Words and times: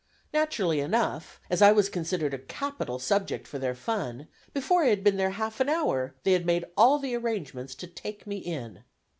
Naturally 0.33 0.79
enough, 0.79 1.39
as 1.47 1.61
I 1.61 1.71
was 1.73 1.87
considered 1.87 2.33
a 2.33 2.39
capital 2.39 2.97
subject 2.97 3.47
for 3.47 3.59
their 3.59 3.75
fun, 3.75 4.27
before 4.51 4.83
I 4.83 4.87
had 4.87 5.03
been 5.03 5.17
there 5.17 5.29
half 5.29 5.59
an 5.59 5.69
hour 5.69 6.15
they 6.23 6.31
had 6.31 6.43
made 6.43 6.65
all 6.75 6.97
the 6.97 7.13
arrangements 7.13 7.75
to 7.75 7.85
take 7.85 8.25
me 8.25 8.37
in. 8.37 8.83